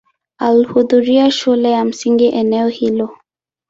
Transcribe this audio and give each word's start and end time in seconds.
Alihudhuria 0.37 1.31
shule 1.31 1.71
ya 1.71 1.85
msingi 1.85 2.25
eneo 2.25 2.67
hilo. 2.67 3.17